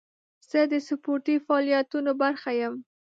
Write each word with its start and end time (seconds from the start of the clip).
زه 0.49 0.59
د 0.71 0.73
سپورتي 0.87 1.35
فعالیتونو 1.45 2.11
برخه 2.23 2.51
یم. 2.61 2.75